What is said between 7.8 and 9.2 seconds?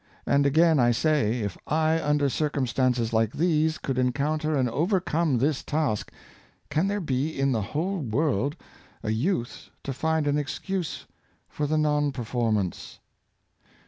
world, a